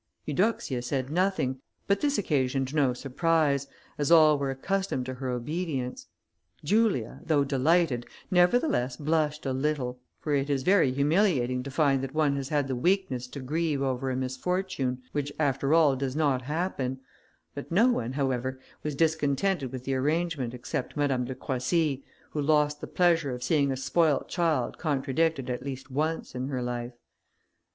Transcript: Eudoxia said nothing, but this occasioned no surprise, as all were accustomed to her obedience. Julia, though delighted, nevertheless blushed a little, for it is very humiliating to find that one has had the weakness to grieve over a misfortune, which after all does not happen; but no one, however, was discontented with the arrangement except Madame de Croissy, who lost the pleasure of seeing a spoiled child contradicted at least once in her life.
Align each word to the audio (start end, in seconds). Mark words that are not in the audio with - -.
Eudoxia 0.25 0.81
said 0.81 1.11
nothing, 1.11 1.61
but 1.85 2.01
this 2.01 2.17
occasioned 2.17 2.73
no 2.73 2.91
surprise, 2.91 3.67
as 3.99 4.09
all 4.09 4.35
were 4.39 4.49
accustomed 4.49 5.05
to 5.05 5.13
her 5.13 5.29
obedience. 5.29 6.07
Julia, 6.63 7.21
though 7.23 7.43
delighted, 7.43 8.07
nevertheless 8.31 8.97
blushed 8.97 9.45
a 9.45 9.53
little, 9.53 9.99
for 10.19 10.33
it 10.33 10.49
is 10.49 10.63
very 10.63 10.91
humiliating 10.91 11.61
to 11.61 11.69
find 11.69 12.01
that 12.01 12.15
one 12.15 12.35
has 12.35 12.49
had 12.49 12.67
the 12.67 12.75
weakness 12.75 13.27
to 13.27 13.41
grieve 13.41 13.83
over 13.83 14.09
a 14.09 14.15
misfortune, 14.15 15.03
which 15.11 15.31
after 15.37 15.71
all 15.71 15.95
does 15.95 16.15
not 16.15 16.41
happen; 16.41 16.99
but 17.53 17.71
no 17.71 17.89
one, 17.89 18.13
however, 18.13 18.59
was 18.81 18.95
discontented 18.95 19.71
with 19.71 19.83
the 19.83 19.93
arrangement 19.93 20.55
except 20.55 20.97
Madame 20.97 21.25
de 21.25 21.35
Croissy, 21.35 22.03
who 22.31 22.41
lost 22.41 22.81
the 22.81 22.87
pleasure 22.87 23.35
of 23.35 23.43
seeing 23.43 23.71
a 23.71 23.77
spoiled 23.77 24.27
child 24.27 24.79
contradicted 24.79 25.47
at 25.47 25.61
least 25.61 25.91
once 25.91 26.33
in 26.33 26.47
her 26.47 26.63
life. 26.63 26.93